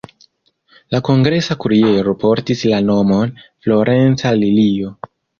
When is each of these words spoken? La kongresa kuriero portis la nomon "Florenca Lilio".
La 0.93 0.99
kongresa 1.09 1.57
kuriero 1.65 2.13
portis 2.23 2.63
la 2.71 2.79
nomon 2.85 3.35
"Florenca 3.67 4.33
Lilio". 4.45 4.91